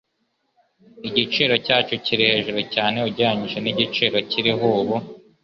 [1.07, 4.95] Igiciro cyacu kiri hejuru cyane ugereranije nigiciro kiriho ubu